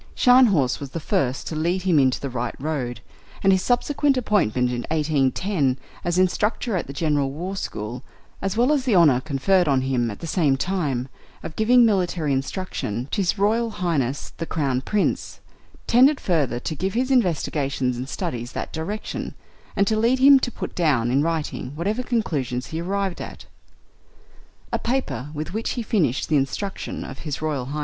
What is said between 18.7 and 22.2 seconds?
direction, and to lead him to put down in writing whatever